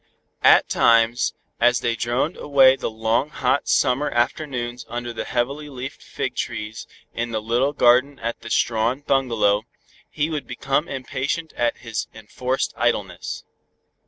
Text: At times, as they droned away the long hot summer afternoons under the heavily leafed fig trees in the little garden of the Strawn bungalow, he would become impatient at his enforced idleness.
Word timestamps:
At 0.41 0.67
times, 0.67 1.35
as 1.59 1.81
they 1.81 1.95
droned 1.95 2.35
away 2.35 2.75
the 2.75 2.89
long 2.89 3.29
hot 3.29 3.67
summer 3.67 4.09
afternoons 4.09 4.83
under 4.89 5.13
the 5.13 5.25
heavily 5.25 5.69
leafed 5.69 6.01
fig 6.01 6.35
trees 6.35 6.87
in 7.13 7.29
the 7.29 7.39
little 7.39 7.71
garden 7.71 8.17
of 8.17 8.33
the 8.39 8.49
Strawn 8.49 9.01
bungalow, 9.01 9.61
he 10.09 10.27
would 10.31 10.47
become 10.47 10.87
impatient 10.89 11.53
at 11.53 11.77
his 11.77 12.07
enforced 12.15 12.73
idleness. 12.75 13.43